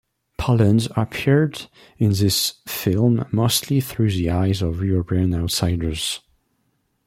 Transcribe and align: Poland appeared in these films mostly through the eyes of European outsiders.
Poland 0.39 0.87
appeared 0.95 1.67
in 1.99 2.09
these 2.13 2.55
films 2.67 3.21
mostly 3.31 3.79
through 3.79 4.09
the 4.09 4.31
eyes 4.31 4.63
of 4.63 4.81
European 4.83 5.35
outsiders. 5.35 6.21